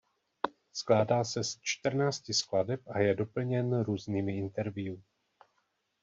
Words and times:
Skládá 0.73 1.23
se 1.23 1.43
z 1.43 1.57
čtrnácti 1.61 2.33
skladeb 2.33 2.79
a 2.87 2.99
je 2.99 3.15
doplněn 3.15 3.83
různými 3.83 4.37
interview. 4.37 4.99